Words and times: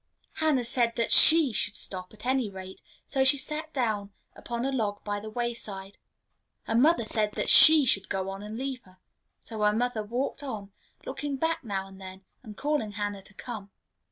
Hannah 0.37 0.65
said 0.65 0.95
that 0.95 1.11
she 1.11 1.51
should 1.53 1.75
stop, 1.75 2.11
at 2.11 2.25
any 2.25 2.49
rate; 2.49 2.81
so 3.05 3.23
she 3.23 3.37
sat 3.37 3.71
down 3.71 4.11
upon 4.35 4.65
a 4.65 4.71
log 4.71 5.03
by 5.03 5.19
the 5.19 5.29
way 5.29 5.53
side. 5.53 5.99
Her 6.63 6.73
mother 6.73 7.05
said 7.05 7.33
that 7.33 7.51
she 7.51 7.85
should 7.85 8.09
go 8.09 8.27
on 8.31 8.41
and 8.41 8.57
leave 8.57 8.81
her. 8.81 8.97
So 9.41 9.61
her 9.61 9.73
mother 9.73 10.01
walked 10.01 10.41
on, 10.41 10.71
looking 11.05 11.37
back 11.37 11.63
now 11.63 11.85
and 11.87 12.01
then, 12.01 12.23
and 12.41 12.57
calling 12.57 12.93
Hannah 12.93 13.21
to 13.21 13.33
come. 13.35 13.69